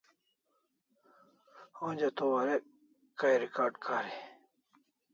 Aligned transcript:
Onja 1.87 2.09
to 2.17 2.23
warek 2.33 2.63
kai 3.19 3.33
recarding 3.41 3.81
kari 3.85 4.13